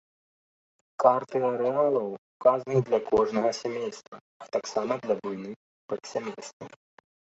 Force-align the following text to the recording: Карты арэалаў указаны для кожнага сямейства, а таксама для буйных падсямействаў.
Карты 1.03 1.41
арэалаў 1.49 2.07
указаны 2.21 2.79
для 2.87 2.99
кожнага 3.11 3.49
сямейства, 3.61 4.15
а 4.45 4.49
таксама 4.57 4.93
для 5.05 5.15
буйных 5.27 5.55
падсямействаў. 5.95 6.69